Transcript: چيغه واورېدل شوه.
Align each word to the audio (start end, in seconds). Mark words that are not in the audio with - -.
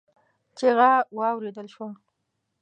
چيغه 0.57 0.91
واورېدل 1.17 1.67
شوه. 1.73 1.87